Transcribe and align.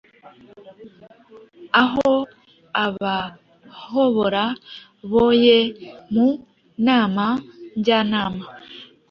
Aho 1.81 2.09
Abahobora 2.85 4.43
boe 5.11 5.57
mu 6.13 6.27
Nama 6.87 7.25
Njyanama 7.77 8.45